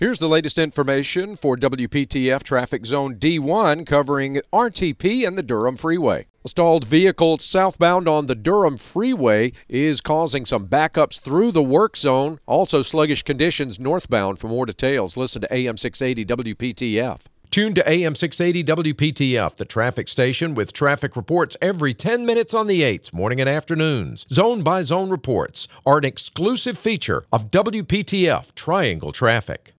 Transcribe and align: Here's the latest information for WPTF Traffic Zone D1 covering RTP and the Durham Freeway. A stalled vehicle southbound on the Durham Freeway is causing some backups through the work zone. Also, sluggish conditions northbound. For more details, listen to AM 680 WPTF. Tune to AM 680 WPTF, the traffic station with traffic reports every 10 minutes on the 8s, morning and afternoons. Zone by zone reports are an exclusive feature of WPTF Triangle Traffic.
Here's 0.00 0.18
the 0.18 0.30
latest 0.30 0.56
information 0.56 1.36
for 1.36 1.58
WPTF 1.58 2.42
Traffic 2.42 2.86
Zone 2.86 3.16
D1 3.16 3.84
covering 3.84 4.40
RTP 4.50 5.28
and 5.28 5.36
the 5.36 5.42
Durham 5.42 5.76
Freeway. 5.76 6.24
A 6.42 6.48
stalled 6.48 6.86
vehicle 6.86 7.36
southbound 7.36 8.08
on 8.08 8.24
the 8.24 8.34
Durham 8.34 8.78
Freeway 8.78 9.52
is 9.68 10.00
causing 10.00 10.46
some 10.46 10.68
backups 10.68 11.20
through 11.20 11.52
the 11.52 11.62
work 11.62 11.98
zone. 11.98 12.40
Also, 12.46 12.80
sluggish 12.80 13.22
conditions 13.24 13.78
northbound. 13.78 14.38
For 14.38 14.48
more 14.48 14.64
details, 14.64 15.18
listen 15.18 15.42
to 15.42 15.52
AM 15.52 15.76
680 15.76 16.54
WPTF. 16.54 17.26
Tune 17.50 17.74
to 17.74 17.86
AM 17.86 18.14
680 18.14 18.92
WPTF, 18.92 19.56
the 19.56 19.64
traffic 19.64 20.06
station 20.06 20.54
with 20.54 20.72
traffic 20.72 21.16
reports 21.16 21.56
every 21.60 21.92
10 21.92 22.24
minutes 22.24 22.54
on 22.54 22.68
the 22.68 22.82
8s, 22.82 23.12
morning 23.12 23.40
and 23.40 23.50
afternoons. 23.50 24.24
Zone 24.30 24.62
by 24.62 24.82
zone 24.82 25.10
reports 25.10 25.66
are 25.84 25.98
an 25.98 26.04
exclusive 26.04 26.78
feature 26.78 27.24
of 27.32 27.50
WPTF 27.50 28.54
Triangle 28.54 29.10
Traffic. 29.10 29.68